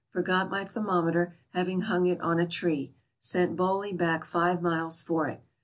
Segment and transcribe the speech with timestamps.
[0.09, 2.95] Forgot my thermometer, having hung it on a tree.
[3.19, 5.43] Sent Boley back five miles for it.